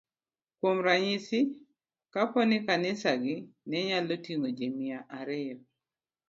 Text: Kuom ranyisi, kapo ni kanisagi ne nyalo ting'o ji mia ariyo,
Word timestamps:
Kuom 0.59 0.77
ranyisi, 0.85 1.39
kapo 2.13 2.39
ni 2.49 2.57
kanisagi 2.65 3.35
ne 3.67 3.79
nyalo 3.87 4.15
ting'o 4.25 4.47
ji 4.57 4.67
mia 4.77 4.99
ariyo, 5.19 5.57